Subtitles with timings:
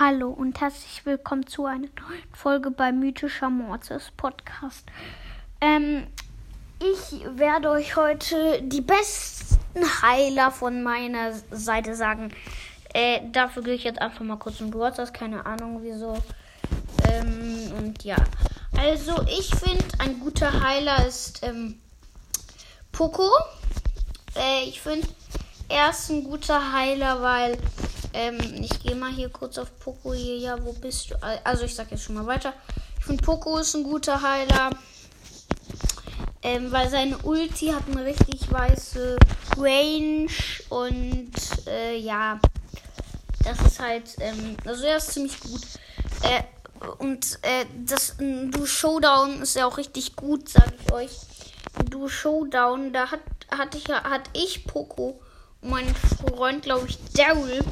[0.00, 4.86] Hallo und herzlich willkommen zu einer neuen Folge bei Mythischer Mortis Podcast.
[5.60, 6.06] Ähm,
[6.78, 9.58] ich werde euch heute die besten
[10.00, 12.32] Heiler von meiner Seite sagen.
[12.94, 16.16] Äh, dafür gehe ich jetzt einfach mal kurz in Geburtstag, keine Ahnung wieso.
[17.12, 18.16] Ähm, und ja.
[18.78, 21.78] Also, ich finde, ein guter Heiler ist ähm,
[22.90, 23.28] Poco.
[24.34, 25.06] Äh, ich finde,
[25.68, 27.58] er ist ein guter Heiler, weil
[28.12, 30.36] ähm, ich gehe mal hier kurz auf Poco hier.
[30.36, 31.22] Ja, wo bist du?
[31.44, 32.52] Also ich sag jetzt schon mal weiter.
[32.98, 34.70] Ich finde Poco ist ein guter Heiler.
[36.42, 39.16] Ähm, weil seine Ulti hat eine richtig weiße
[39.58, 40.30] Range
[40.70, 41.32] und
[41.66, 42.40] äh, ja,
[43.44, 45.60] das ist halt, ähm, also er ist ziemlich gut.
[46.22, 46.42] Äh,
[46.98, 51.10] und äh, das Du Showdown ist ja auch richtig gut, sag ich euch.
[51.90, 53.20] Du Showdown, da hat,
[53.50, 55.20] hatte ich, hat ich Poco
[55.62, 57.62] mein Freund, glaube ich, Daryl.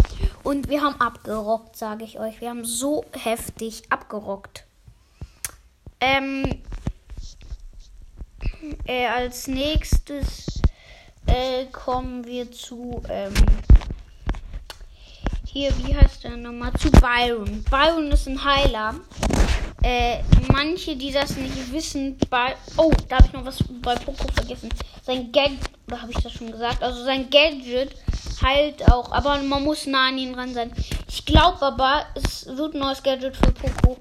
[0.42, 2.40] Und wir haben abgerockt, sage ich euch.
[2.40, 4.64] Wir haben so heftig abgerockt.
[6.00, 6.62] Ähm,
[8.86, 10.60] äh, als nächstes
[11.26, 13.34] äh, kommen wir zu, ähm,
[15.44, 16.72] hier, wie heißt der nochmal?
[16.74, 17.64] Zu Byron.
[17.64, 18.94] Byron ist ein Heiler.
[19.82, 20.18] Äh,
[20.52, 22.54] manche, die das nicht wissen, bei.
[22.76, 24.70] Oh, da habe ich noch was bei Poco vergessen.
[25.02, 26.82] Sein Gadget, oder habe ich das schon gesagt?
[26.82, 27.94] Also sein Gadget
[28.42, 30.72] heilt auch, aber man muss nah an ihn ran sein.
[31.08, 33.96] Ich glaube aber, es wird ein neues Gadget für Poco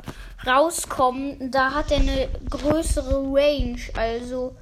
[0.45, 1.51] rauskommen.
[1.51, 3.79] Da hat er eine größere Range.
[3.95, 4.55] Also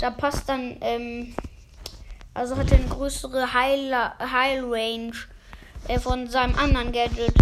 [0.00, 1.34] da passt dann, ähm,
[2.34, 5.12] also hat er eine größere Heil, Heil Range
[5.88, 7.34] äh, von seinem anderen Gadget.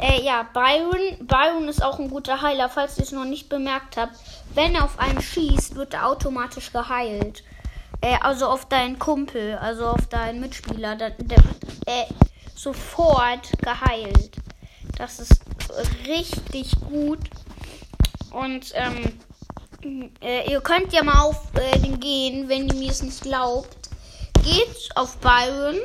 [0.00, 1.26] Äh, ja, Byron.
[1.26, 4.16] Byron ist auch ein guter Heiler, falls ihr es noch nicht bemerkt habt.
[4.54, 7.42] Wenn er auf einen schießt, wird er automatisch geheilt.
[8.00, 10.96] Äh, also auf deinen Kumpel, also auf deinen Mitspieler.
[10.96, 11.38] Der, der
[11.86, 12.04] äh,
[12.54, 14.36] sofort geheilt.
[14.96, 15.40] Das ist
[16.06, 17.20] richtig gut.
[18.30, 23.02] Und ähm, äh, ihr könnt ja mal auf äh, den gehen, wenn ihr mir es
[23.02, 23.76] nicht glaubt.
[24.42, 25.76] Geht auf Byron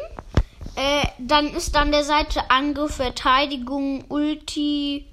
[0.75, 5.05] äh, dann ist an der Seite Angriff, Verteidigung, Ulti,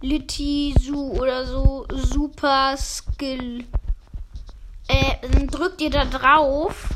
[0.00, 3.64] Liti, Su oder so, Super Skill.
[4.88, 6.88] Äh, drückt ihr da drauf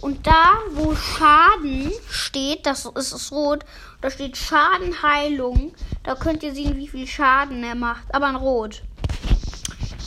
[0.00, 3.64] und da, wo Schaden steht, das ist es rot,
[4.00, 5.74] da steht Schadenheilung.
[6.02, 8.82] Da könnt ihr sehen, wie viel Schaden er macht, aber in rot.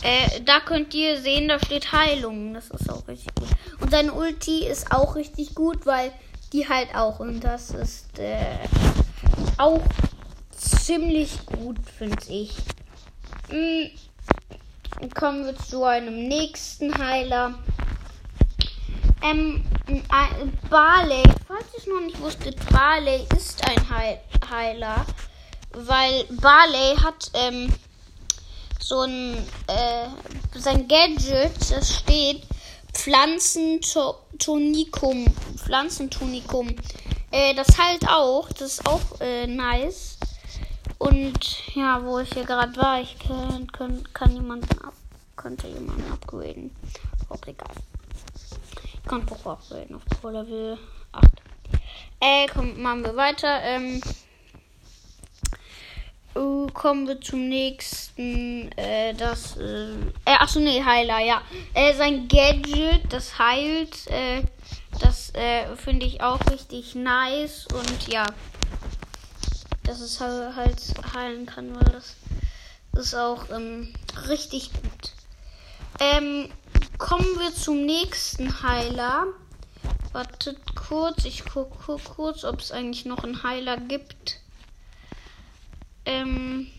[0.02, 2.54] Äh, da könnt ihr sehen, da steht Heilung.
[2.54, 3.48] Das ist auch richtig gut.
[3.80, 6.12] Und seine Ulti ist auch richtig gut, weil
[6.52, 7.20] die halt auch.
[7.20, 8.58] Und das ist äh,
[9.58, 9.82] auch
[10.52, 12.56] ziemlich gut, finde ich.
[15.02, 15.10] Mhm.
[15.14, 17.56] Kommen wir zu einem nächsten Heiler.
[19.24, 19.64] Ähm,
[20.70, 25.06] Barley, falls ich noch nicht wusste, Barley ist ein Heil Heiler,
[25.72, 27.74] weil Barley hat ähm,
[28.80, 29.38] so ein
[29.68, 30.08] äh,
[30.56, 32.44] sein Gadget, das steht
[32.94, 35.26] Pflanzentonikum.
[35.58, 36.74] Pflanzentonikum.
[37.32, 38.48] Äh, das halt auch.
[38.50, 40.18] Das ist auch äh, nice.
[41.04, 44.94] Und ja, wo ich hier gerade war, ich kann, kann, kann jemanden ab,
[45.36, 46.74] könnte jemanden upgraden.
[47.28, 47.76] Auch egal.
[48.94, 50.78] Ich kann Poco upgraden auf Pro Level
[51.12, 51.26] 8.
[52.22, 53.62] Äh, komm, machen wir weiter.
[53.64, 54.02] Ähm,
[56.36, 58.72] Uh, kommen wir zum nächsten.
[58.72, 59.56] Äh, das.
[59.58, 59.92] Äh,
[60.26, 61.44] äh, achso, nee, Heiler, ja.
[61.76, 64.08] Äh, sein Gadget, das heilt.
[64.08, 64.42] Äh,
[65.00, 67.68] das äh, finde ich auch richtig nice.
[67.68, 68.26] Und ja.
[69.94, 70.82] Dass es halt,
[71.14, 72.16] heilen kann, weil das
[72.98, 73.94] ist auch ähm,
[74.28, 75.14] richtig gut.
[76.00, 76.50] Ähm,
[76.98, 79.28] kommen wir zum nächsten Heiler.
[80.12, 84.40] Wartet kurz, ich gucke kurz, ob es eigentlich noch einen Heiler gibt.
[86.06, 86.72] Ähm,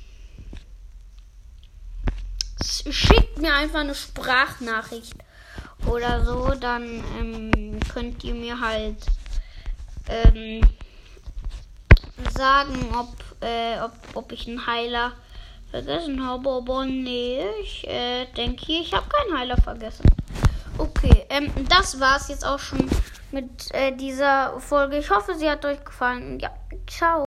[2.60, 5.14] schickt mir einfach eine Sprachnachricht
[5.86, 9.06] oder so, dann ähm, könnt ihr mir halt
[10.08, 10.62] ähm,
[12.34, 15.12] sagen, ob, äh, ob, ob ich einen Heiler
[15.70, 16.50] vergessen habe.
[16.50, 20.04] Aber nee, ich äh, denke, ich habe keinen Heiler vergessen.
[20.78, 22.88] Okay, ähm, das war's jetzt auch schon
[23.30, 24.98] mit äh, dieser Folge.
[24.98, 26.38] Ich hoffe, sie hat euch gefallen.
[26.40, 26.50] Ja,
[26.86, 27.22] ciao.